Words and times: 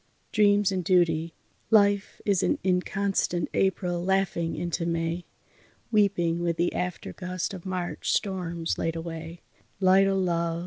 DREAMS 0.31 0.71
AND 0.71 0.83
DUTY 0.83 1.35
Life 1.69 2.21
is 2.25 2.41
an 2.41 2.57
inconstant 2.63 3.47
April 3.53 4.03
laughing 4.03 4.55
into 4.55 4.83
May, 4.87 5.25
Weeping 5.91 6.39
with 6.39 6.57
the 6.57 6.73
aftergust 6.75 7.53
of 7.53 7.67
March 7.67 8.11
storms 8.11 8.79
laid 8.79 8.95
away, 8.95 9.41
Light 9.79 10.07
o' 10.07 10.17
love! 10.17 10.59